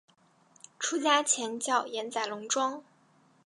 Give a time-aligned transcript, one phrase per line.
[0.79, 2.83] 出家前叫岩仔龙庄。